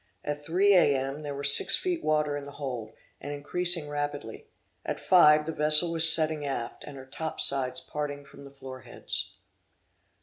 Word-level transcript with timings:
At 0.25 0.43
three 0.43 0.73
A. 0.73 0.95
M. 0.97 1.21
there 1.21 1.35
were 1.35 1.43
six 1.43 1.75
feet 1.77 2.03
water 2.03 2.35
in 2.35 2.45
the 2.45 2.53
hold, 2.53 2.91
and 3.19 3.31
increasing 3.31 3.87
rapidly; 3.87 4.47
at 4.83 4.99
five 4.99 5.45
the 5.45 5.51
vessel 5.51 5.91
was 5.91 6.11
setting 6.11 6.43
aft, 6.43 6.83
and 6.85 6.97
her 6.97 7.05
top 7.05 7.39
sides 7.39 7.79
parting 7.81 8.25
from 8.25 8.43
the 8.43 8.49
floor 8.49 8.79
heads. 8.79 9.37